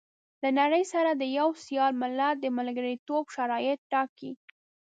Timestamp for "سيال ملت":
1.65-2.35